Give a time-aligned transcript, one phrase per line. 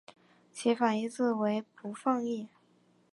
[0.51, 2.49] 其反义字为不放逸。